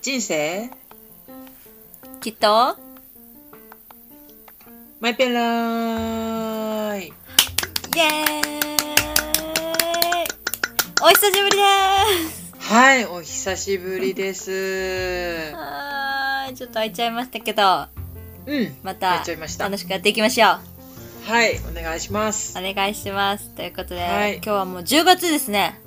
[0.00, 0.70] 人生？
[2.20, 2.76] きっと？
[5.00, 7.08] マイペンライ。
[7.08, 7.12] イエーイ！
[11.02, 11.62] お久しぶりで
[12.30, 12.54] す。
[12.72, 15.52] はいお久しぶりです。
[15.54, 16.54] はーい。
[16.54, 17.86] ちょっと空いちゃいましたけど。
[18.46, 19.64] うんまやたっちゃいました。
[19.64, 20.50] 楽しくやっていきましょう。
[21.28, 22.56] はいお願いします。
[22.56, 23.48] お願いします。
[23.50, 24.36] ということで、はい。
[24.36, 25.80] 今日はもう10月ですね。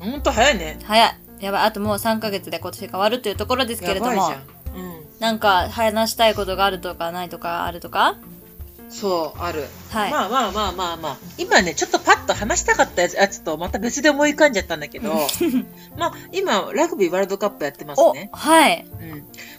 [0.00, 0.78] ほんと早いね。
[0.84, 1.62] 早いやばい。
[1.64, 4.28] あともう3ヶ月で今年が終わるというところですけれども
[4.74, 5.20] うん。
[5.20, 8.16] なんか話したいことがあるとかないとかあるとか？
[8.88, 10.10] そうある、はい。
[10.12, 11.16] まあまあまあまあまあ。
[11.38, 15.12] 今ねちょっとパッと話したかったやつとまた別で思い浮かんじゃったんだけど
[15.98, 18.30] まあ今ラグビーワールドカップやってますおね。
[18.32, 18.86] はい。
[19.00, 19.10] うん。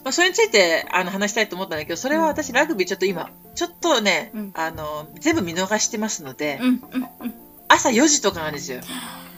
[0.03, 4.51] まあ、それについてあの話したいと思ったんだけどそれは私ラグビーちょっと今ちょっとね、うん。
[4.53, 7.33] あの全部見逃してますので、うんうんうん。
[7.67, 8.79] 朝4時とかなんですよ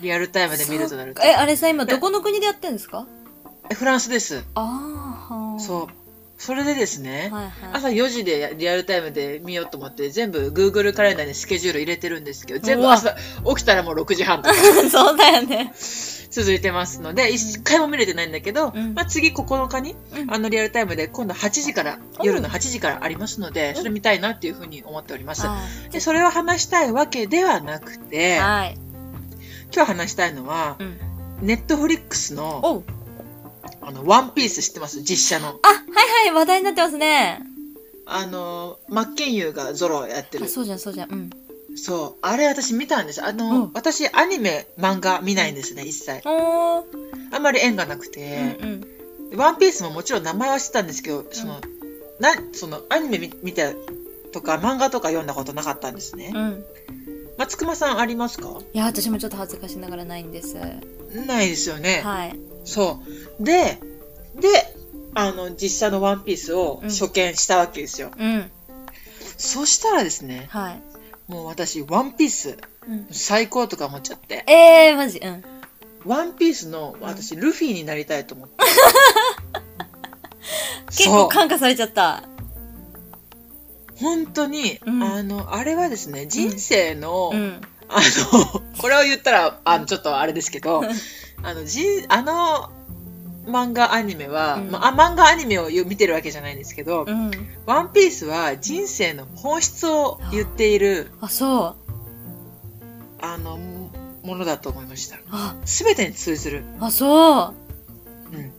[0.01, 1.21] リアルタイムで見るとなると。
[1.23, 3.05] えあれさ今どこの国でやってんですか？
[3.73, 4.43] フランスです。
[4.55, 5.87] ああうそう。
[6.39, 7.51] それでですね、はいはい。
[7.73, 13.13] 朝4時でリアルタイムで見ようと思って全部 Google カレンダーにスケジュール入れてるんですけど全部朝
[13.45, 14.55] 起きたらもう6時半とか。
[14.89, 15.73] そうだよね。
[16.31, 18.93] 続いてますので一回も見れてないんだけど、うん。
[18.93, 20.33] まあ、次9日にうん。
[20.33, 25.45] あのリアルタイムで今度8時から夜の8時からありますのでそれ見たいなっていうふうに思っております。
[25.45, 25.57] は
[25.91, 28.77] でそれを話したいわけではなくいてはい
[29.73, 30.97] 今日話したいのはうん。
[31.41, 32.83] ネットフリックスの
[33.81, 35.01] あのワンピース知ってます？
[35.01, 35.47] 実写の。
[35.47, 37.41] あはいはい話題になってますね。
[38.05, 40.45] あのマッケンユーがゾロやってる。
[40.45, 41.11] あそうじゃんそうじゃん。
[41.11, 41.29] うん。
[41.77, 42.19] そう。
[42.21, 43.23] あれ私見たんです。
[43.23, 43.71] あの、うん。
[43.73, 46.21] 私アニメ漫画見ないんですね一切。
[46.27, 46.83] あ
[47.39, 48.57] んまり縁がなくうんて、
[49.31, 49.37] うん。
[49.37, 51.61] ワンピースももちろん名前は知ってたんですけどその、
[52.19, 53.71] なそのアニメ見見た
[54.33, 56.65] とか漫画とか読んだことなかったんですね、うん
[57.39, 58.59] 松隈さんありますか？
[58.73, 60.57] いや私もちょっと恥ずかしながらないんです。
[61.25, 62.37] ないですよね、はい。
[62.65, 63.01] そ
[63.39, 63.43] う。
[63.43, 63.79] で
[64.35, 64.75] で
[65.15, 66.89] あの実写のワンピースをうん。
[66.89, 68.51] 初見したわけですよ、うん。
[69.37, 70.81] そしたらですねはい。
[71.31, 73.07] もう私ワンピースうん。
[73.09, 74.43] 最高とか思っちゃって。
[74.45, 75.19] えー、マジ？
[75.19, 75.41] うん。
[76.05, 78.55] ワンピースの私ルフィになりたいと思って。
[80.91, 81.29] 結構そう。
[81.29, 82.23] 感化されちゃった
[83.99, 85.03] 本当に、うん。
[85.03, 87.61] あのあれはですね人生の、うん。
[87.87, 87.99] あ
[88.33, 90.83] の これを言ったらあのちょっとあれですけど
[91.41, 92.71] あのじあの
[93.45, 94.71] 漫画アニメは、うん。
[94.71, 97.31] まあ、漫画アニメを見てるわけじゃないんですけど、うん。
[97.65, 101.75] ワンピースは人生の本質を言っているあそう。
[103.21, 103.89] あのも
[104.23, 105.17] ものだと思いました。
[105.31, 105.55] あ。
[105.65, 107.55] 全てに通ずる、あそう。
[108.31, 108.51] うん、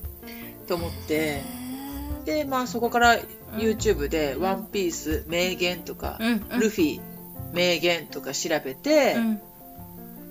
[0.66, 1.42] と思って
[2.24, 3.18] でまあそこから
[3.56, 6.60] YouTube で「ワンピース名言」とか、うんうん。
[6.60, 7.00] ルフィ
[7.52, 9.40] 名言とか調べて、うん。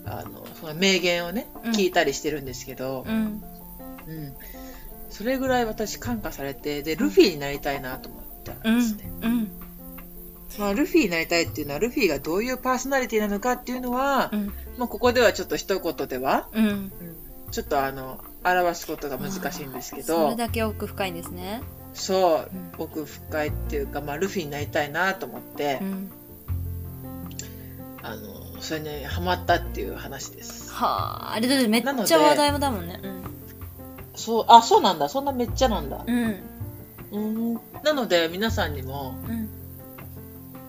[0.06, 1.72] あのその名言をねうん。
[1.72, 3.44] 聞いたりしてるんですけど、うん。
[4.08, 4.34] うん。
[5.10, 9.52] それぐらい私感化されてでルフィになりたいなと思ったうんんですね、うん。
[10.58, 14.54] まあ、ルフィになりたいっていうのはルフィがどういうパーソナリティなのかっていうのは、うん。
[14.78, 16.50] まあ、ここではちょっと一言では、
[17.52, 21.62] ちょっとあの表すことが難しいんですけそどれだけ奥深いんですね
[21.94, 26.12] そううん奥深いっていうか、まあ、ルフィになりたいなと思ってう、ん。
[28.02, 30.72] あのそれにハマったっていう話です。
[30.72, 33.00] はああれだってめっちゃ話題もだもんね。
[33.04, 33.24] うん。
[34.16, 35.10] そうあそうなんだ。
[35.10, 36.04] そんなめっちゃなんだ。
[36.06, 36.40] うん。
[37.12, 37.54] うん。
[37.84, 39.50] なので皆さんにもうん。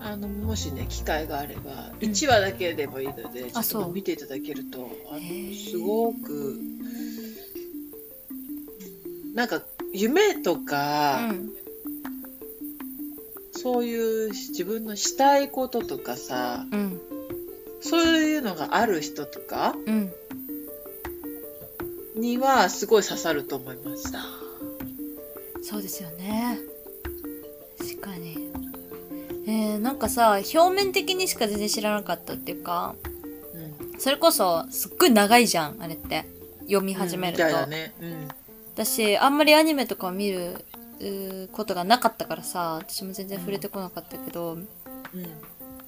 [0.01, 2.09] あのもしね機会があればうん。
[2.09, 5.19] 1話だけでもいいので、ちょっと見ていただけるとあの
[5.53, 6.59] すごく
[9.33, 9.61] なんか
[9.93, 11.51] 夢とか、うん
[13.53, 16.99] そういう自分のしたいこととかさうん
[17.79, 20.11] そういうのがある人とかうん
[22.15, 24.19] にはすごい刺さると思いました。
[25.61, 26.59] そうですよね。
[27.77, 28.49] 確かに。
[29.45, 32.95] えー、なんかさ表面的にしか全然知らなかったっていうか
[33.53, 36.25] うん、それこそすっごい長いじゃんあれって。
[36.61, 37.93] 読み始めると、うんね。
[38.01, 38.27] うん
[38.73, 40.65] 私あんまりアニメとかを見る
[41.51, 44.67] ことがなかったからさ私も全然触れてこなかったけど、うん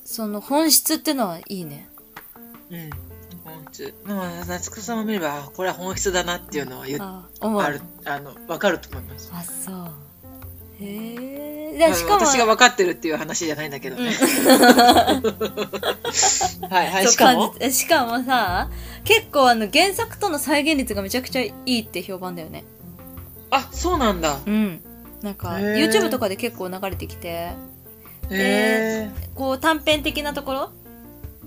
[0.05, 1.87] その本質ってのはいいね
[2.69, 2.89] うん。
[3.45, 3.93] 本質。
[4.03, 9.31] まあ、夏子さんを見れば、これは本質だなっていうのは言っあある、あの、わかると思います。
[9.33, 9.91] あそう
[10.81, 14.11] へえでしかも私が分かってるっていう話じゃないんだけどね。
[16.69, 17.53] はいはい、しかも？
[17.69, 18.69] しかもさ
[19.03, 22.63] 結構あの原作との再現率がめちゃくちゃいいって評判だよね。
[23.49, 24.39] あ、そうなんだ。
[24.45, 24.81] うん。
[25.21, 27.27] なんか YouTube とかで結構流れてきて。
[27.27, 27.55] へ
[28.31, 29.09] え。
[29.35, 30.71] こう短編的なところ？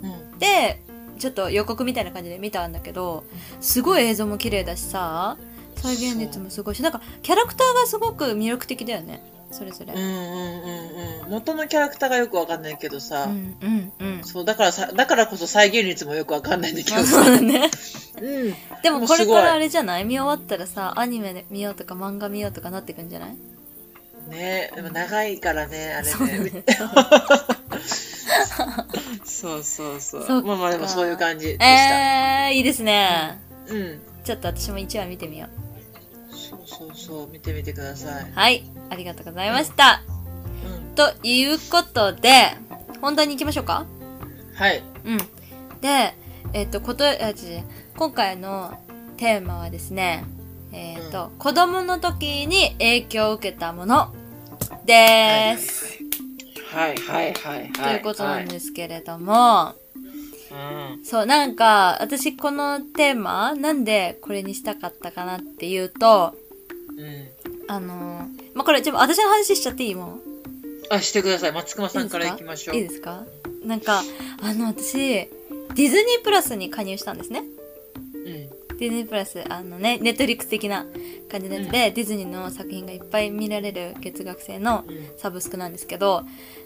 [0.02, 0.38] うん。
[0.38, 0.82] で
[1.18, 3.24] ちょっと予告みたいな感じで見たんだけど
[3.62, 5.38] すごい映像も綺麗だしさ
[5.76, 9.94] 再現率もすごいしなんかキャラクターがすごく魅力的だよねそれぞれ。
[9.94, 11.30] うんうんうんうん。
[11.30, 14.24] 元のキャラクターがよくわかんないけどさ、うんうんうん。
[14.24, 17.70] そうだからさだからこそ再現率もよくわかんないんだけまあどそうさ、だね。
[18.20, 20.04] うん、でもこれからあれじゃない？
[20.04, 23.36] 見終わったらさアニメで見ようとか漫画見ようとかなってくんじゃない？
[24.30, 26.50] ねでも長いからねあれそうだね。
[26.50, 26.64] ね
[29.24, 30.24] そうそうそう。
[30.26, 30.46] そっか。
[30.48, 31.64] まあまあでもそういう感じでした、
[32.48, 33.38] えー、いいですね。
[33.68, 34.00] うん。
[34.24, 35.50] ちょっと私も1話見てみよう
[36.78, 40.02] そうそう見てみてください、はいありがとうございました、
[40.64, 42.56] うん、ということで
[43.00, 43.86] 本題に行きましょうか？
[44.54, 44.82] はい。
[45.04, 45.18] うん。
[45.80, 46.14] で、
[46.52, 47.14] えっ、と、こと、あ、
[47.96, 48.78] 今回の
[49.16, 50.24] テーマはですね、
[50.72, 54.14] えっ、と、子供の時に影響を受けたもの
[54.86, 55.98] です。
[56.74, 56.96] はい。
[56.96, 59.74] はいはいはいということなんす、ですけれども、は
[61.02, 66.45] いそう、なんか、私このテーマ、なんでこれにしたかったかなっていうと、うんうん、
[67.68, 69.94] あのーまあ、これ、ちょ私の話しちゃっていい？
[69.94, 70.20] もん
[70.90, 71.52] あしてください。
[71.52, 72.76] 松隈さんからいきましょう。
[72.76, 73.24] いいですか？
[73.64, 74.02] なんか、
[74.40, 77.42] あの、私、ディズニープラスに加入したんですね。
[78.14, 78.78] うん。
[78.78, 80.86] ディズニープラス、あのね、ネットフリックス的な
[81.30, 85.18] 感じのやつで、ディズニーの作品がいっぱい見られる月額制のうん。
[85.18, 86.22] サブスクなんですけど、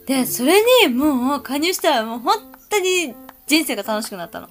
[0.07, 2.37] で、それにもう加入したらもう本
[2.69, 3.15] 当に
[3.47, 4.49] 人生が楽しくなったの。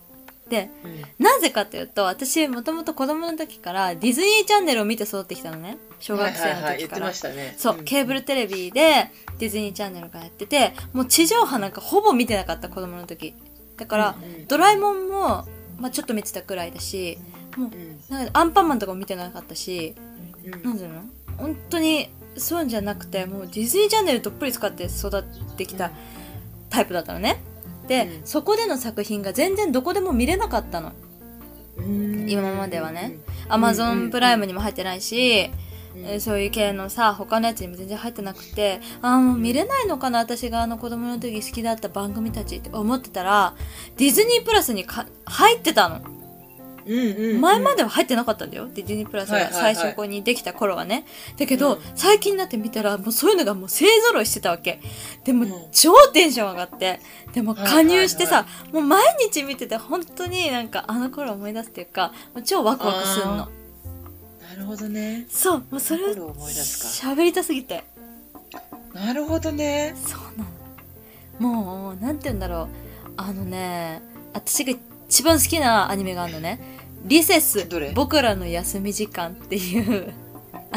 [0.49, 1.01] で、うん。
[1.23, 5.77] なぜかというと、私もともと子供の時からディズニーチャンネルを見て育ってきたのね。
[5.99, 7.13] 小学生の時から。
[7.57, 13.33] そう、ケーブルテレビでディズニーチャンネルがやってて、もう地上波なんかほぼ見てなかった子供の時。
[13.77, 14.47] だから、うんうん。
[14.47, 15.47] ドラえもんも、
[15.77, 17.17] まあちょっと見てたくらいだし、
[17.55, 17.99] もううん。
[18.09, 19.95] なんかアンパンマンとかも見てなかったし、
[20.43, 20.51] うん。
[20.63, 21.03] なんていうの？
[21.37, 25.91] 本当にそうじゃなくて、もうディズニーチャンネルどっぷり使って育ってきた
[26.69, 27.41] タイプだったのね。
[27.89, 28.25] で、うん。
[28.25, 30.93] そこでの作品が全然どこでも見れなかったの。
[31.77, 32.29] うん。
[32.29, 33.17] 今まではね。
[33.49, 35.49] アマゾンプライムにも入ってないし、
[35.95, 36.05] うん。
[36.05, 43.55] えーそういう系のさ、他のやつにも全然入ってなくて、ああ、もう見れないのかな、私があの子供の時好きだった番組たちって思ってたら、
[43.97, 46.18] ディズニープラスにか入ってたの。
[46.85, 48.67] うんうんうん前までは入ってなかったんだよ。
[48.73, 51.05] ディズニープラスが最初にできた頃はね。
[51.37, 54.81] だけど、うん最近になって見たら、もうそういうのがもう勢揃いしてたわけ。
[55.23, 56.99] でも、うん超テンション上がって。
[57.33, 63.49] でも加入してさ、もう毎日見てて本当になんかあの頃思い出すっていうか、もう超ワクワクすんの。
[64.49, 67.83] なるほどねそう、もうそれを喋りたすぎて。
[68.93, 70.45] なるほどねそうな
[71.49, 71.63] の。
[71.63, 72.67] もう、なんて言うんだろう。
[73.15, 74.01] あのね、
[74.33, 74.73] 私が
[75.09, 76.61] 一番好きなアニメがあるのね。
[77.03, 80.13] リセスどれ、僕らの休み時間っていう。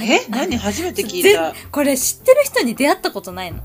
[0.01, 0.21] え？
[0.31, 0.57] 何？
[0.57, 3.61] 初めて聞いぜたこれ知ってる人に出会ったことないの。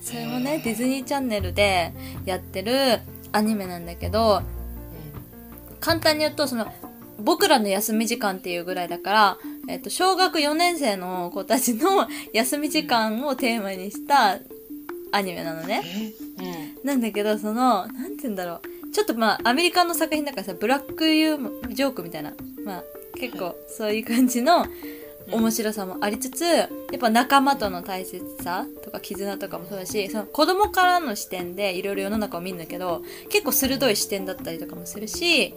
[0.00, 1.92] それもね、ディズニーチャンネルで
[2.24, 3.00] やってる
[3.32, 4.42] アニメなんだけど、
[5.80, 6.72] 簡単に言うと、その、
[7.18, 9.38] 僕らの休み時間っていうぐらいだから、
[9.68, 14.38] えっと、小学4年生の子たちの休み時間をテーマにした
[15.12, 15.82] アニメなのね。
[15.84, 18.62] えうんなんだけど、その、なんて言うんだろう。
[18.92, 22.32] ちょっとまあ、アメリカの作品だからさ、ブラックユージョークみたいな。
[22.64, 22.84] まあ、
[23.18, 24.66] 結構、そういう感じの
[25.32, 35.54] 面白さもありつつ、やっぱ仲間との大切さとか絆とかもそうだし、その子供からの視点でいろいろ世の中を見るんだけど、結構鋭い視点だったりとかもするし、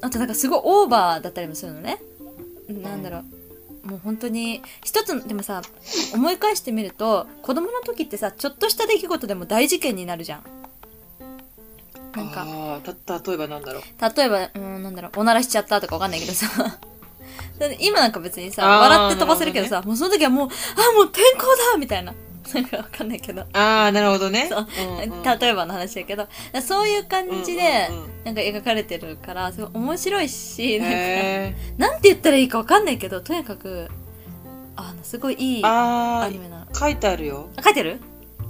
[0.00, 1.98] あとなんかすごいオーバーだったりもするのね。
[2.68, 3.24] なんだろう。
[3.86, 5.62] もう本当に、一つの、でもさ、
[6.14, 10.59] 思い返してみると、子供の時ってさ、ちょっとした出来事でも大事件になるじゃん。
[12.14, 13.82] なんか、あーた例えばなんだろう。
[14.16, 16.46] 例えば、うん、なんだろう、おならしちゃったとかわかんないけどさ。
[17.78, 22.14] 今なんか別にさ、笑って飛ばせるけどさ、もうその時はもう、あ、もう天候だみたいな。
[22.54, 23.42] なんかわかんないけど。
[23.52, 24.48] ああなるほどね。
[24.50, 24.66] そう。
[24.78, 25.22] うんうん。
[25.22, 26.26] 例えばの話だけど、
[26.62, 33.88] そういう感じでうんうんうん、なんか描かれてるから、すごい面白いし、なんか、へなんて言ったらいいかわかんないけど、とにかく、
[34.74, 36.62] あの、すごいいいーアあニメなの。
[36.62, 37.50] あ書いてあるよ。
[37.56, 38.00] あ書いてる？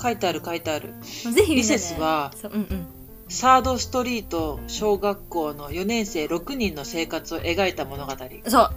[0.01, 0.95] 書いてある書いてある。
[1.03, 1.55] ぜひ見てね。
[1.57, 2.87] リセスはそう、うんうん。
[3.31, 8.13] サードストリート小学校の4年生6人の生活を描いた物語。
[8.49, 8.71] そう。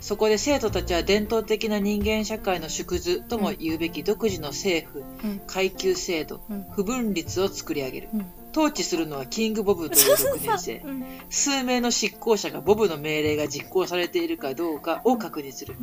[0.00, 5.40] そこで生徒たちは伝統的な人間社会の縮図とも言うべき独自の政府、うん。
[5.46, 6.64] 階級制度、うん。
[6.72, 8.08] 不分率を作り上げる。
[8.14, 8.26] うん。
[8.52, 10.82] 統治するのはキングボブというそうそう6年生。
[11.28, 15.76] 数名の執行者がボブの命令が実行されているかどうかを確認する。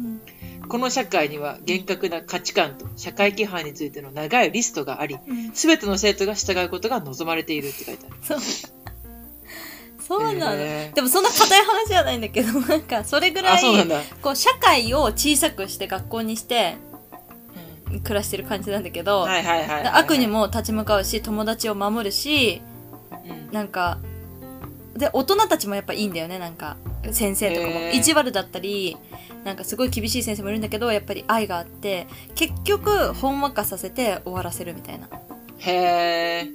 [0.68, 8.16] うんこの社会には厳格な価値観と社会規範についての長いリストがあり、うんすべての生徒が従うことが望まれているって書いてある。
[8.22, 8.40] そう。
[10.08, 10.56] そうなの。
[10.56, 14.02] へーでもそんな硬い話じゃないんだけど、 なんかそれぐらい、だ。
[14.22, 16.78] こう社会を小さくして学校にして
[17.92, 19.26] うん暮らしてる感じなんだけど。
[19.94, 22.62] 悪にも立ち向かうし、友達を守るし、
[23.26, 24.00] うん、なんか、
[24.98, 26.78] で、大人たちもやっぱいいんだよね、なんか。
[27.12, 27.90] 先生とかも。
[27.92, 28.98] 意地悪だったり
[29.44, 35.10] なんかすごい厳しい先生もいるんだけどやっぱり愛があって結局ほんわかさせて終わらせるみたいな。
[35.60, 36.46] へえ。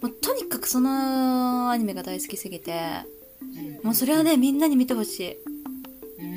[0.00, 2.74] もうとにかくそのアニメが大好きすぎて
[3.40, 3.84] うん。
[3.84, 5.36] もうそれはねみんなに見てほしい。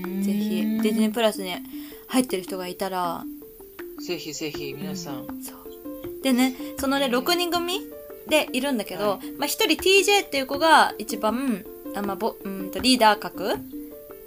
[0.03, 0.23] うん。
[0.23, 0.49] ぜひ
[0.81, 1.55] ディズニープラスに
[2.07, 3.23] 入ってる人がいたら。
[4.05, 5.25] ぜひぜひ皆さん。
[5.41, 6.23] そう。
[6.23, 7.81] でねそのね6人組
[8.27, 11.63] でいるんだけど、まあ、1人 TJ っていう子が一番
[11.95, 13.55] あ、まあ、ぼうんとリーダー格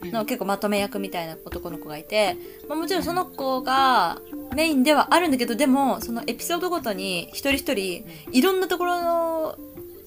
[0.02, 2.36] の結構まとめ役みたいな男の子がいて、
[2.68, 4.18] まあ、もちろんその子が
[4.54, 9.58] メインではあるんだけどでもそのエピソードごとに一人一人いろんなところの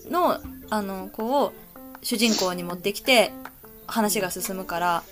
[0.10, 1.54] のあの子を
[2.02, 3.32] 主人公に持ってきて
[3.88, 5.04] 話が進むから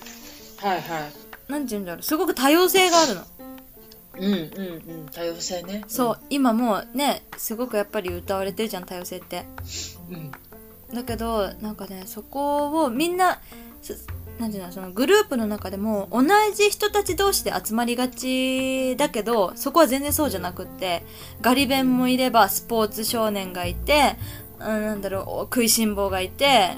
[0.58, 1.52] はいはい。
[1.52, 3.22] なんて言うんだろうすごく多様性があるの。
[4.20, 4.42] うんうんう
[5.04, 5.10] ん。
[5.12, 5.84] 多様性ね。
[5.88, 9.46] そう、今もうねすごくやっぱり歌われてるじゃん多様性って。
[10.10, 10.32] うん。
[10.94, 13.40] だけどなんかねそこをみんな
[13.82, 14.08] す
[14.40, 16.24] なんていうのそのグループの中でも同
[16.56, 21.04] じ人たち同士で集まりがちだけどそこは全然そうじゃなくって
[21.42, 24.16] ガリ弁もいればスポーツ少年がいて、
[24.60, 25.24] うん、なんだろう
[25.54, 26.72] 食いしん坊がいて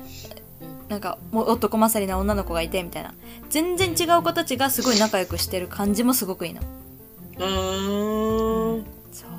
[0.89, 3.13] なんかもう男勝りな女の子がいてみたいな
[3.49, 6.61] 全然違う子たちがすごい仲良くしてる感じもすごくいいの。
[7.37, 8.85] うーん。
[9.11, 9.29] そう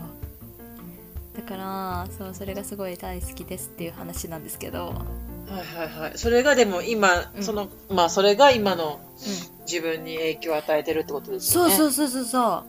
[1.37, 6.13] だからそうそれがすごい大好きですっていう話なんですけど、はいはいはい。
[6.17, 11.75] それがでも今、うんその、まあそれが今のうん、自分に影響を与えてるってことですよね。。
[11.75, 12.63] そうそううそうそうそうは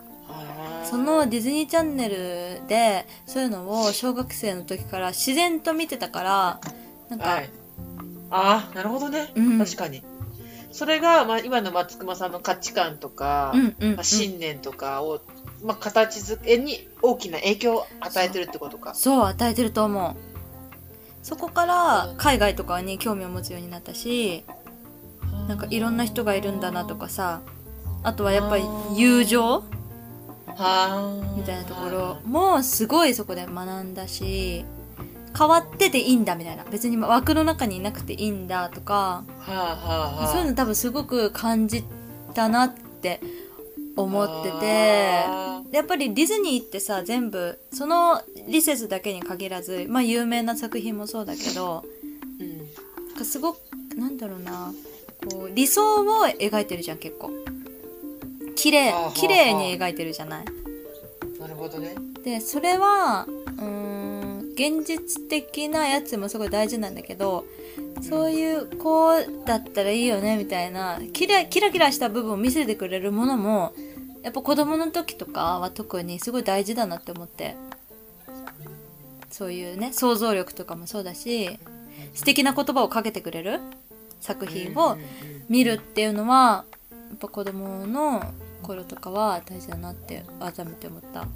[0.83, 6.59] いそのディズニーチャンネルでそういうのを小学生の時から自然と見てたから
[7.09, 7.49] なんか、はい。
[8.29, 9.31] ああ、なるほどね。
[9.35, 10.03] うん確かに。
[10.73, 15.21] それが、まあ、今の松隈さんの価値観とか、まあ、信念とかを、
[15.63, 18.93] まあ、形づけに大きな影響を与えてるってことか。
[18.95, 20.33] そう与えてると思う。
[21.23, 24.43] そこから海外とかに興味を持つようになったし
[25.47, 27.41] なんかいろんな人がいるんだなとかさ
[28.03, 28.63] あとはやっぱり
[28.95, 29.63] 友情
[30.55, 34.65] はみたいなところもすごいそこで学んだし
[35.37, 36.63] 変わってていいんだみたいな。
[36.71, 38.93] 別に枠の中にいなくていいんだとか。
[38.93, 40.27] はあはあはあ。
[40.27, 41.83] そういうの多分すごく感じ
[42.33, 43.19] たなって
[43.95, 45.25] 思ってて。
[45.71, 52.57] やっぱりディズニーってさ全部そのリセスだけに限らずまあ有名な作品もそうだけどーうん。
[53.07, 53.57] なんかすごく
[53.97, 54.71] なんだろうな。
[55.31, 57.31] こう理想を描いてるじゃん結構。
[58.55, 60.45] 綺麗綺麗に描いてるじゃない？
[61.39, 61.95] なるほどね。
[62.23, 63.92] でそれはうーん
[64.53, 67.45] 現実的なやつもすごい大事なんだけど
[68.01, 69.11] そういう子
[69.45, 73.73] だったらいいよねみたいなキラキラキラした部分を見せてくれるものも
[74.21, 77.55] やっぱ子供の時とかは特にすごい大事だなって思って
[79.29, 81.59] そういうね想像力とかもそうだし
[82.13, 83.59] 素敵な言葉をかけてくれる
[84.19, 84.97] 作品を
[85.49, 88.23] 見るっていうのはやっぱ子供の
[88.61, 91.27] 頃とかは大事だなって改めて思った。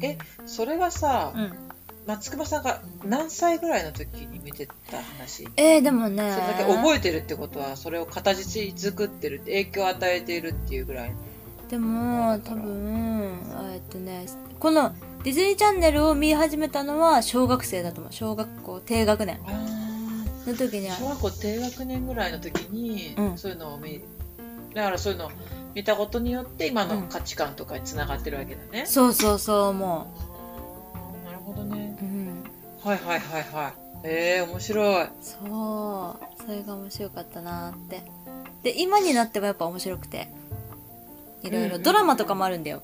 [0.00, 1.52] え、それはさ、うん。
[2.06, 5.48] 松隈さんが何歳ぐらいの時に見てた話？
[5.56, 6.32] えー、でもね。
[6.32, 11.12] それだけ覚えてるってことはそれを形作ってる影響を与えているっていうぐらい。
[11.68, 13.32] でも多分
[13.72, 14.26] えっとね
[14.60, 18.12] このディズニーチャンネルを見始めたのは小学生だと思う。
[18.12, 19.40] 小学校低学年。
[20.46, 23.36] の時に小学校低学年ぐらいの時に、うん。
[23.38, 24.00] そういうのを見
[24.74, 25.30] だからそういうのを
[25.76, 30.10] 見たことによって今の価値観とかにつながってるわけだね、そうそうそう思
[30.94, 31.98] あーなるほどね。
[32.00, 32.44] ううん。
[32.82, 33.72] はいはいはいはい。
[34.04, 35.06] えー、面白い。
[35.20, 36.42] そう。
[36.42, 38.02] それが面白かったなって。
[38.62, 40.30] で今になってもやっぱ面白くて。
[41.42, 41.76] いろいろ。
[41.76, 42.82] うんドラマとかもあるんだよ。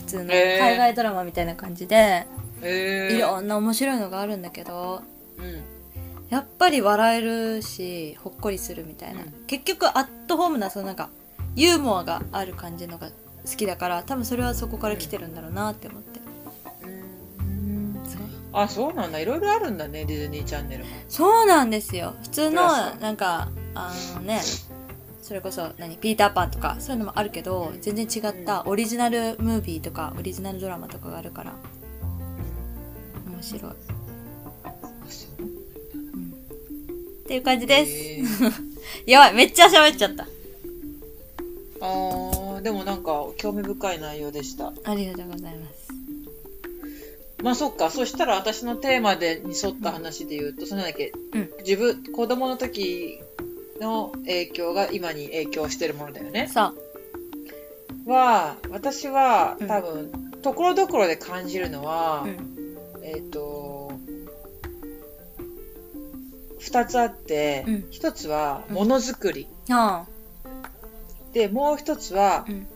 [0.00, 2.26] 普通の海外ドラマみたいな感じで。
[2.60, 3.08] え。
[3.12, 5.00] ー、いろんな面白いのがあるんだけど。
[5.38, 5.62] うん。
[6.28, 9.32] やっぱり笑えるしほっこりするみたいな、うん。
[9.46, 11.08] 結局アットホームなそのなんか
[11.56, 13.12] ユーモアがある感じのが好
[13.56, 16.20] きだから多分それはそこから来てるんだろうなって思って、
[16.84, 16.86] う
[17.56, 17.94] ん。
[18.06, 18.20] そう
[18.52, 19.20] あそうなんだ。
[19.20, 20.90] いろいろあるんだねディズニーチャンネルも。
[21.08, 22.14] そうなんですよ。
[22.22, 24.40] 普通のなんかあのね
[25.22, 31.52] それこそ何ピーターパンとかそういうのもあるけど全然違ったオリジナルムービーとかオリジナルドラマとかがあるから。
[33.26, 33.74] 面白い、うん、っ
[37.26, 38.52] ていう感じです、えー。
[39.10, 39.34] やばい。
[39.34, 40.26] めっちゃ喋っちゃった
[41.80, 44.72] あーでもなんか興味深い内容でした。
[44.84, 45.88] ありがとうございます。
[47.42, 47.90] まあそっか。
[47.90, 51.50] そしたら私のテーマでに沿った話で言うとそれなんだっけ、うん。
[51.60, 53.20] 自分子供の時
[53.80, 56.48] の影響が今に影響してるものだよね。
[56.52, 56.74] そ
[58.06, 58.10] う。
[58.10, 59.68] は私はうん。
[59.68, 62.76] 多分ところどころで感じるのは、うん。
[63.02, 63.92] えっ、と
[66.58, 69.48] 二つあってうん、一、つはものづくり。
[69.70, 70.04] あ
[71.32, 72.66] で、もう一つは、うん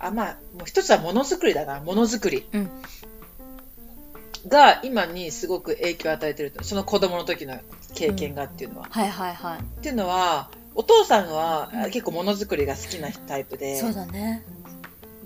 [0.00, 1.80] あ、まあ、もう一つはものづくりだな。
[1.80, 2.46] ものづくり。
[2.52, 2.70] うん
[4.48, 6.64] が今にすごく影響を与えてると。
[6.64, 7.58] その子供の時の
[7.94, 8.86] 経験がっていうのは。
[8.90, 9.58] はいはいはい。
[9.60, 13.76] っていうのは、お父さんは、うん結構ものづくりが好きなタイプで。
[13.76, 14.42] そうだね。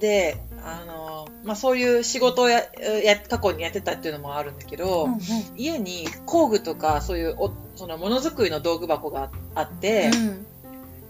[0.00, 2.64] で、あの、まあ、そういう仕事をや、
[3.04, 5.20] や、過去にやってたっていうのもあるんだけど、うんうん。
[5.56, 10.46] 家に工具とか、そういうお、そのものづくりの道具箱があって、うん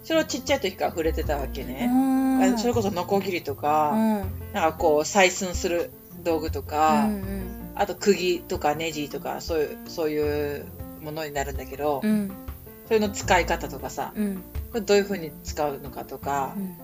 [0.04, 1.88] それをちっちゃい時から触れてたわけね。
[1.90, 2.42] うん。
[2.54, 4.20] あそれこそノコギリとうか、ん。
[4.52, 5.90] なんかこう採寸する
[6.22, 7.72] 道具とうか、んうん。
[7.74, 10.66] あと釘とかネジとかそういうそういう
[11.00, 12.30] ものになるんだけど、うん。
[12.86, 14.36] それの使い方とかさうん。
[14.70, 16.76] これどういう風に使うのかとかう、ん。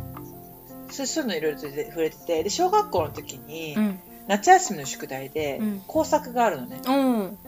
[0.91, 3.99] そういうのいろいろと触れててで小学校の時に、うん。
[4.29, 5.83] 夏休みの宿題でうん。
[5.87, 6.81] 工作があるのね。
[6.87, 7.39] うん。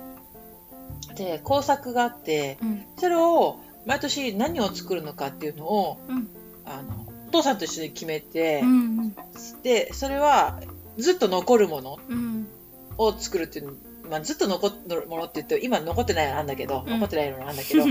[1.14, 2.84] で工作があってうん。
[2.98, 6.28] それを毎年何を作るのかっていうのをうん。
[6.64, 9.16] あのお父さんと一緒に決めて、うん
[9.62, 10.60] でそれは
[10.98, 12.46] ずっと残るものうん。
[12.98, 13.72] を作るっていうの、
[14.10, 16.90] まあ、ずっと残るものって言って今残ってないのあんだけど、うん。
[16.90, 17.84] 残ってないのなんだけど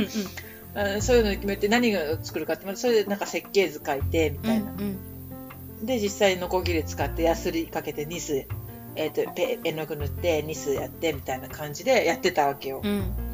[0.73, 4.73] あそういうのを決めて何を作るかってまあそれでなんか設計図書いてみたいな、
[5.83, 8.45] で実際ノコギリ使ってヤスリかけてニス、
[8.95, 13.30] えー、とペ絵の具塗ってニスやってみたいな感じでやってたわけよ、うん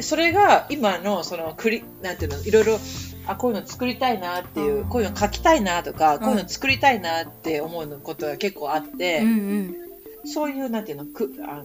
[0.00, 2.78] でそれが今のそのクリなんていうのいろいろ
[3.26, 4.88] あこういうの作りたいなっていう、うん。
[4.88, 6.20] こういうの書きたいなとか、ん。
[6.20, 9.76] こういうの作りたいなって思うことが結構あって、うんうん。
[10.24, 11.64] そういうなんていうのくあの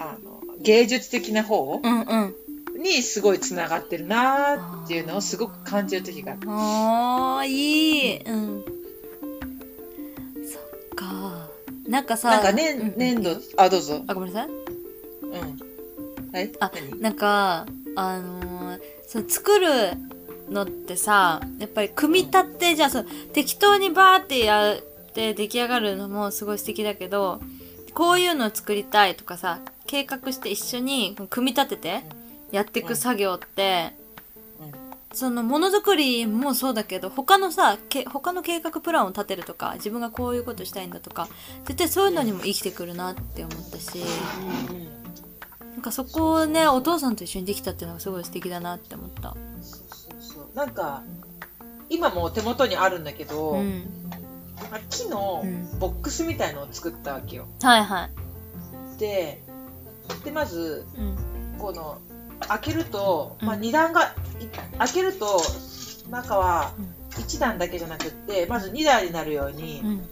[0.00, 2.82] あの芸術的な方うんうん。
[2.82, 6.40] にすごいつながってるなっていうのをすごく感じる時がある。
[6.50, 8.18] ああいい。
[8.24, 8.64] うん。
[10.50, 10.62] そっ
[10.96, 11.48] か。
[11.86, 12.98] なんかさなんかね、うん。
[12.98, 14.02] 粘土、あ、どうぞ。
[14.08, 14.50] あごめんなさい。
[14.50, 15.67] うん。
[16.32, 17.66] はいあ何なんか
[17.96, 19.66] あのーそう作る
[20.50, 24.80] のってさやっぱり組み立てじゃあそう適当にバーってやっ
[25.14, 27.40] て出来上がるのもすごい素敵だけど
[27.94, 32.02] こういうのを作りたいとかさ計画して一緒に組み立てて
[32.52, 33.92] やっていく作業って、
[35.12, 41.28] そのものづくりもそうだけど他のさけ他の計画プランを立てるとか自分がこういうことしたいんだとか
[41.64, 43.98] 絶対そういうのにも生きてくるなって思ったし。
[45.78, 49.36] なんかそこをねお父さんと一緒にできたっていうのがすごい素敵だなって思った。
[49.62, 49.82] そう
[50.18, 51.04] そうなんか、
[51.88, 53.84] 今もう手元にあるんだけど、うん。
[54.72, 57.46] まあ木のうんボックスみたいのを作ったわけよ。
[57.62, 58.06] はいは
[58.96, 58.98] い。
[58.98, 59.40] で、
[60.24, 61.16] で、まず、うん。
[61.60, 61.98] この、
[62.48, 65.40] 開けると、うんまあ2段が、い開けると、
[66.10, 70.08] 中はうん1段だけじゃなくって、まず2段になるように、うん。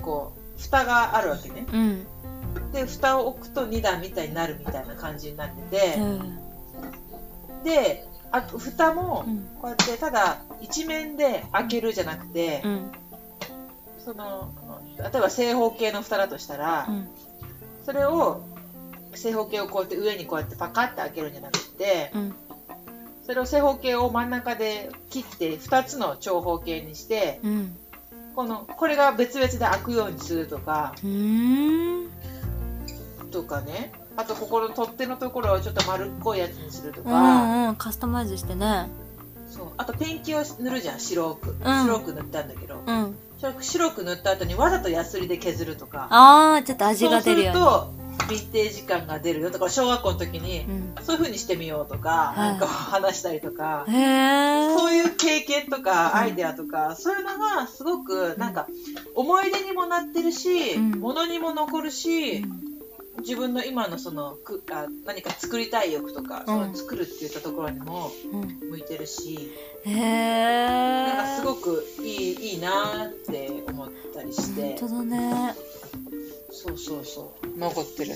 [0.00, 1.66] こう、蓋があるわけね。
[1.70, 2.06] うん。
[2.74, 6.38] で、蓋を置くと2段みたいになるみたいな感じになってて、うん。
[7.62, 9.48] で、あ蓋もうん。
[9.60, 12.92] こうやってただ一面で開けるじゃなくて、うん。
[14.04, 14.52] その
[14.98, 17.08] 例えば正方形の蓋だとしたら、うん。
[17.84, 18.42] それを
[19.14, 22.34] 正方形をこうやって上にこうやってパカッて開けるんじゃなくて、うん。
[23.24, 27.76] それを正方形を真ん中で切って2つの長方形にしてうん。
[28.34, 32.10] このこれが別々で開くようにするとかうん。
[33.34, 37.68] とかねあとここの取っ手のところをちょっと丸っこいやつにするとうか、ん。
[37.70, 37.74] うん。
[37.76, 38.88] カスタマイズしてね。
[39.50, 43.16] そうあとペンキを塗るじゃん白く、ん白く塗ったんだけど、うん。
[43.60, 50.64] 白く塗った後にわざとヤスリで削るとかああ、ちょっと味が出るよそうするとヴィンテージ感が出るよとか小学校の時に。
[51.02, 53.84] そういう風にしてみようとか、はいなんか話したりとか。
[53.86, 58.66] そういう経験とうんかアイデアとか、そういうのがすごくなんか
[59.14, 62.73] 思い出にもなってるし、うん物にも残るし、うん
[63.18, 68.70] 自分の今のそのくあ何か作りたい欲とか、うんその作るっていったところにもうん。
[68.70, 69.50] 向いてるし、
[69.84, 70.66] へえ。
[70.66, 75.54] なんかすごくいいいいなーって思ったりして本、当だね。
[76.50, 78.14] そうそうそう残ってる。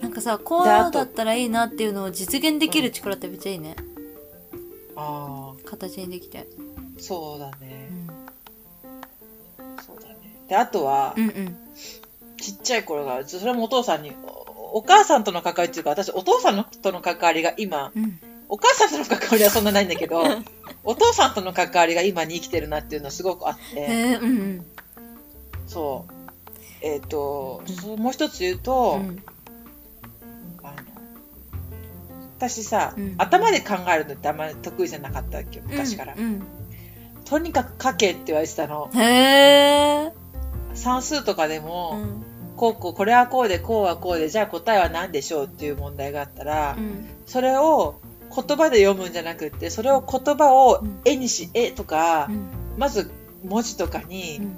[0.00, 3.76] なんかさ、こうだったらいいなっていうのを実現できる力ってめっちゃいいね。
[4.96, 6.38] あ形にできて。
[6.40, 6.42] あ
[6.98, 8.06] そうだうねん。
[9.84, 10.44] そうだね。
[10.48, 11.56] であとは、うんうん。
[12.44, 18.20] ちっちゃい頃がそれもお父さんにおお母さんとの関わりっていうか私お父さんのとの関わりが今うん。
[18.46, 20.22] お母さんとの関わりはそんなないんだけど
[20.84, 24.66] お父さんとの関わりが今に生きてるなっていうのはすごくあってへえ、うんうん。
[25.66, 26.12] そう
[26.82, 29.22] えっ、と、うもう一つ言うと、うん
[30.62, 30.76] あの
[32.36, 36.42] 私さ、うん頭で考えるのってあんまり得意じゃなかったわけよ昔から、うん
[37.24, 40.12] とにかく書けって言われてたのうん、へえ。
[40.74, 42.33] 算数とかでうも、ん。
[42.56, 47.06] こうこうこれはこうでこうはこうでじゃあ答えは何でしょうっていう問題があったら、うん。
[47.26, 48.00] それを
[48.34, 52.48] 言葉で読むんじゃなくってそれを言葉を絵にし絵とか、うん。
[52.78, 53.10] まず
[53.44, 54.42] 文字とかうに、ん。
[54.42, 54.56] うん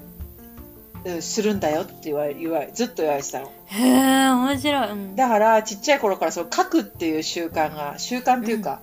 [1.20, 3.52] するんだよって言われ言われずっと言われてたの。
[3.66, 4.90] へえ面白い。
[4.90, 5.14] うん。
[5.14, 8.80] だからちっちゃい頃からその書くっていう習慣が習慣っていうか、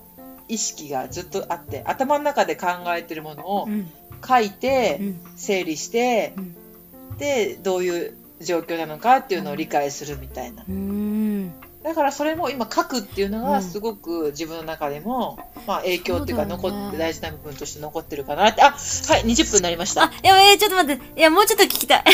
[0.48, 3.92] 意識がずっとあって頭の中で考えてるものをうん。
[4.26, 5.22] 書いて、うん。
[5.36, 7.18] 整理して、うん。
[7.18, 11.52] でどういう状況なのかっていうのを理解するみたいなうん
[11.84, 18.78] だからそれも今書くっていうのうんがすごく自分の中でも、まあ、影響っていうか残って大事な部分として残ってるかなってあは
[19.18, 21.20] い20分になりましたあ、いや、えー、ちょっと待って。
[21.20, 22.04] いや、もうちょっと聞きたい。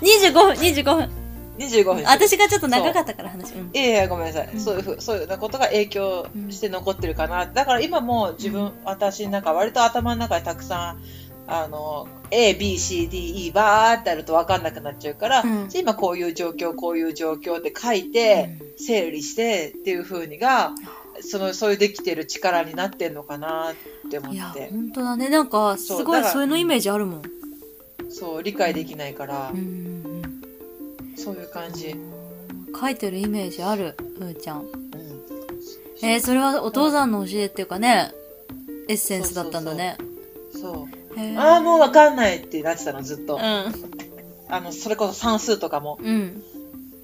[0.00, 1.20] 25分、25分。
[1.58, 3.52] 25分私がちょっと長かったから話。
[3.52, 3.70] うん。
[3.72, 11.02] いやいやごめんなさい、うんそういうふうそういうようなことが影響して残ってるかな、だから今も自分、私の中割と頭の中でたくさん
[11.50, 20.72] あの ABCDE バーってあると分かんなくなっちゃうから、うん今こういう状況こういう状況って書いて、整理してっていう風にが
[21.20, 25.28] そのそういうできてる力になってんのかなって思いや、って本当だね。
[25.28, 27.22] なんか、すごいそうだからそれのイメージあるもん。
[28.10, 30.42] そう理解できないからうん、うん
[31.16, 32.80] そういう感じ、うん。
[32.80, 34.60] 書いてるイメージある、ふーちゃん。
[34.60, 34.68] うん、
[36.02, 38.12] えー、それはお父さんの教えっていうかね、
[38.88, 39.96] エッセンスだったんだね。
[40.52, 40.99] そうへー
[41.36, 43.40] ああもう分かんないってなってたのずっと、うん。
[44.48, 45.98] あのそれこそ算数とかも。
[46.00, 46.42] うん。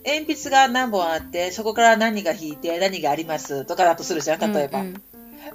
[0.05, 5.03] 鉛筆が何本あってそこから何が引いて何がありますとかだとするじゃん例えば、うん。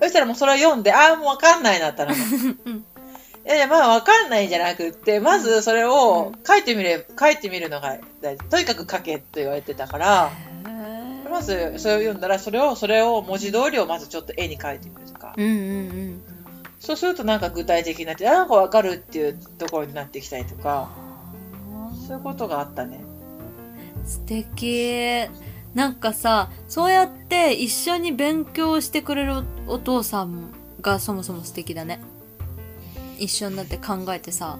[0.01, 2.13] そしたらもうそれを読んでああもう分かんないなったの
[2.65, 2.85] うん
[3.43, 8.43] いやいやまあ分かんないんじゃなくってまずそれを書いてみれ書いてみるのが大事。
[8.49, 10.31] とにかく書けって言われてたから。
[11.31, 15.33] まずそれを読んだらそれをそれを文字通りをまずちょっと絵に描いてみるとか。
[15.37, 16.30] うんうんうん。
[16.81, 20.89] そうするとなんか具体的になってあなんか分かるっていうところになってきたりとか
[22.07, 22.99] そういうことがあったね。
[24.03, 25.27] 素敵。
[25.75, 32.01] なんかさそうやって一緒に勉強してくれるお父さんがそもそも素敵だね。
[33.19, 34.57] 一緒になって考えてさ。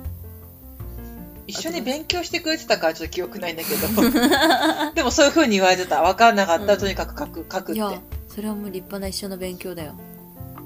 [1.47, 3.87] 一緒に勉強してくれてたからちょっと記憶ないんだけど。
[4.93, 6.03] でもそういう風に言われてた。
[6.03, 6.65] 分かんなかった。
[6.67, 7.73] らとにかく書く書くって。
[7.73, 9.95] いやそれはもう立派な一緒の勉強だよ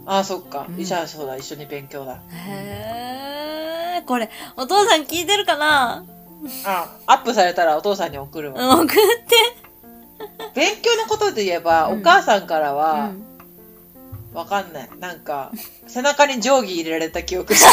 [0.05, 0.83] ああそっか、うん。
[0.83, 1.35] じゃあそうだ。
[1.37, 2.19] 一緒に勉強だ。
[2.31, 6.05] へえこれお父さん聞いてるかな？
[6.65, 8.95] あアップされたらお父さんに送るわ、うん送って。
[10.53, 11.99] 勉強のことで言えば、うん。
[11.99, 13.23] お母さんからうは、ん。
[14.33, 14.89] わかんない。
[14.99, 15.51] なんか、
[15.87, 17.55] 背中に定規入れられた記憶。
[17.55, 17.65] し。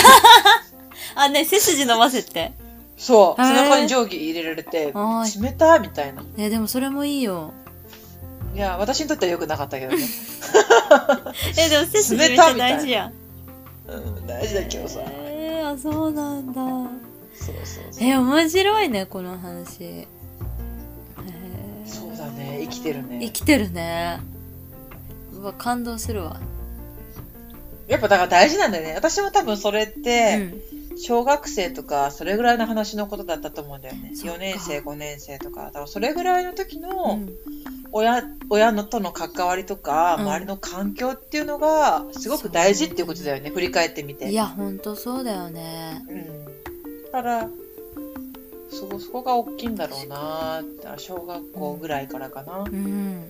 [1.15, 2.53] あね背筋伸ばせって。
[2.97, 3.43] そう。
[3.43, 4.93] 背中に定規入れられて、
[5.41, 6.23] 冷たみたいな。
[6.37, 7.53] ねでもそれもいいよ
[8.55, 10.03] いや、私にとっては良くなかったけどね。
[11.59, 13.13] えでも 背筋めっちゃ大事やん
[13.89, 15.01] うん、大事だけどさ。
[15.25, 16.53] えー、あそうなんだ
[17.35, 18.09] そうそうそう。
[18.09, 23.31] え面白いねこの話へーそうだね、生きてる生ね。
[23.31, 24.21] きてるね
[25.33, 26.39] うわ感動するわ
[27.89, 28.95] やっぱだから大事なんだよね。
[28.95, 30.55] 私も多分それっうて、ん
[30.97, 34.13] 小学生とか、それぐらいの話のことだったと思うんだよね。
[34.15, 35.65] そっか4年生、5年生とか。
[35.67, 37.29] だからそれぐらいの時うの、ん
[37.93, 40.23] 親親のとの関わりとか、うん。
[40.23, 44.31] 周りの環境っていうのがすごく大事っていうことだよね振り返ってみて。
[44.31, 46.03] いやほんとそうだよね。
[46.09, 46.45] うん、
[47.05, 47.49] だから
[48.71, 53.27] そこそこが大きいんだろうなって小学校ぐらいからかな、うん。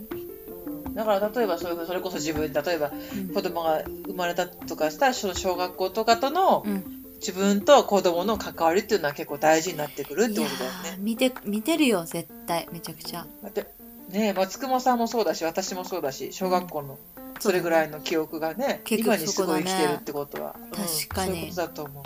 [0.87, 3.35] うん、だから例えばそういうそれこそ自分例えばうん。
[3.35, 7.03] 子供が生まれたとかしたらその小学校とかとのうん。
[7.23, 13.65] 自分と子供の関わりっていうのは結構大事になってくるってことだよねー見て見てるよ絶対めちゃくちゃだって
[14.13, 16.99] ねえ松雲さんもそうだし私もそうだし小学校の
[17.41, 22.05] それぐらいの記憶がね、結今にすごい生きてるってことは、うん確かにそういうことだと思う、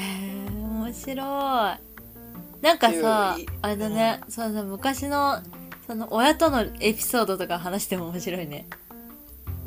[0.00, 1.24] へえ面白い。
[2.60, 5.42] なんかさあれだね、そうそう昔の
[5.86, 8.66] その親とのエピソードとか話しても面白いね。
[8.70, 8.88] うん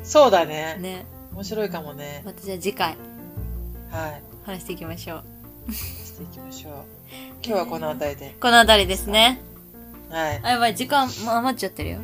[0.04, 0.76] そうだね。
[0.80, 1.06] ね。
[1.32, 2.22] 面白いかもね。
[2.24, 2.96] またじゃあ次回。
[3.90, 4.22] はい。
[4.44, 5.22] 話していきましょ
[5.68, 5.72] う。
[5.72, 6.72] していきましょう。
[7.42, 8.36] 今日はこの辺りで。
[8.40, 9.40] この辺りですね
[10.12, 10.40] はい。
[10.42, 11.98] あやばい時間もう余っちゃってるよ。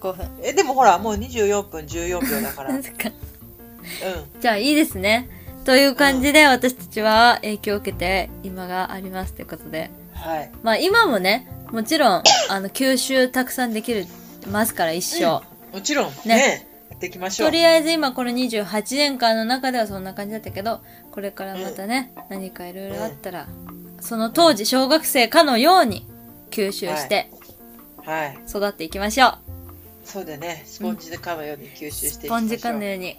[0.00, 0.28] 5分。
[0.42, 2.74] えでもほらもう24分14秒だから。
[2.74, 3.10] う んそっか。
[4.40, 5.28] じゃあいいですね。
[5.64, 9.90] という感じで私たちは影響を受けて今がありますということで。
[10.14, 10.50] はい。
[10.62, 14.06] まあ今もねもちろんあの吸収たくさんできる
[14.50, 16.10] ますから一生、もちろん。
[16.24, 16.36] ね。
[16.36, 16.66] ね。
[16.90, 17.48] やっていきましょう。
[17.48, 20.80] とりあえず今この28年間の中ではそんな感じだったけど
[21.12, 23.46] これからまたね、何かいろいろあったら、
[24.00, 26.06] その当時小学生かのように
[26.52, 27.30] 吸収して
[28.04, 29.38] はい育っていきましょう、
[30.04, 33.16] そうだねスポンジかのように吸収していきスポンましょうジかのように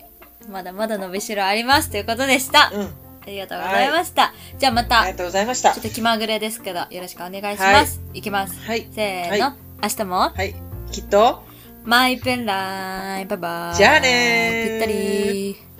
[0.49, 4.33] まだまだ伸びしろありますということでした、うんありがとうございました。
[4.59, 5.75] じゃあまた、ちょありがとうございましたっ。
[5.75, 8.01] と気まぐれですけど、よろしくお願いします。
[8.13, 8.59] い、きます。
[8.59, 8.85] はい。
[8.91, 9.45] せーの。
[9.45, 10.53] は明日も、はい。
[10.91, 11.41] きっと、
[11.85, 13.77] マイペンライン、バイバイ。
[13.77, 15.72] じゃあねーぴったり